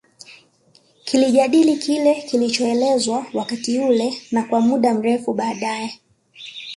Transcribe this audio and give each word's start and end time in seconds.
Kilijadili 1.03 1.77
kile 1.77 2.21
kilichoelezwa 2.21 3.25
wakati 3.33 3.79
ule 3.79 4.13
na 4.31 4.43
kwa 4.43 4.61
muda 4.61 4.93
mrefu 4.93 5.33
baadae 5.33 5.99